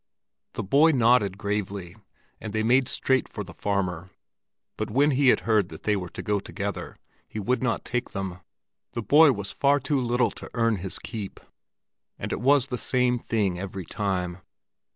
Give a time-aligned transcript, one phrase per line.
[0.53, 1.95] The boy nodded gravely,
[2.39, 4.09] and they made straight for the farmer.
[4.75, 6.95] But when he had heard that they were to go together,
[7.27, 8.39] he would not take them;
[8.93, 11.39] the boy was far too little to earn his keep.
[12.17, 14.39] And it was the same thing every time.